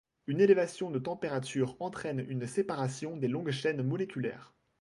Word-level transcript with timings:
Une 0.25 0.41
élévation 0.41 0.89
de 0.89 0.97
température 0.97 1.77
entraîne 1.79 2.25
une 2.27 2.47
séparation 2.47 3.17
des 3.17 3.27
longues 3.27 3.51
chaînes 3.51 3.83
moléculaires. 3.83 4.51